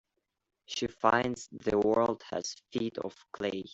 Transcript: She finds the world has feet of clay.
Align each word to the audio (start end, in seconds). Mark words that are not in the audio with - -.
She 0.65 0.87
finds 0.87 1.47
the 1.51 1.77
world 1.77 2.23
has 2.31 2.55
feet 2.71 2.97
of 2.97 3.15
clay. 3.31 3.65